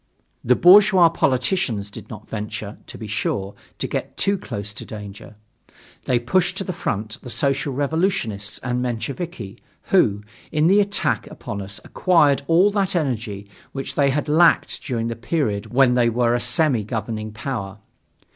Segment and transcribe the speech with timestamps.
[0.43, 5.35] The bourgeois politicians did not venture, to be sure, to get too close to danger.
[6.05, 9.59] They pushed to the front the Social Revolutionists and Mensheviki,
[9.91, 15.07] who, in the attack upon us acquired all that energy which they had lacked during
[15.07, 17.77] the period when they were a semi governing power.